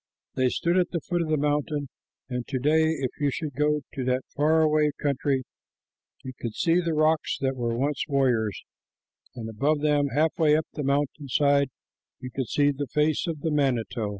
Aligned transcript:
They 0.33 0.49
stood 0.49 0.79
at 0.79 0.89
the 0.89 0.99
foot 0.99 1.21
of 1.21 1.27
the 1.29 1.37
mountain, 1.37 1.87
and 2.27 2.47
to 2.47 2.57
day, 2.57 2.85
if 2.85 3.11
you 3.19 3.29
should 3.29 3.53
go 3.53 3.81
to 3.93 4.03
that 4.05 4.23
far 4.35 4.63
away 4.63 4.89
country, 4.99 5.43
you 6.23 6.31
could 6.41 6.55
see 6.55 6.81
the 6.81 6.95
rocks 6.95 7.37
that 7.39 7.55
were 7.55 7.77
once 7.77 8.05
warriors, 8.07 8.63
and 9.35 9.47
above 9.47 9.81
them, 9.81 10.07
halfway 10.07 10.55
up 10.55 10.65
the 10.73 10.81
mountain 10.81 11.27
side, 11.27 11.69
you 12.19 12.31
could 12.31 12.47
see 12.47 12.71
the 12.71 12.87
face 12.87 13.27
of 13.27 13.41
the 13.41 13.51
manito. 13.51 14.09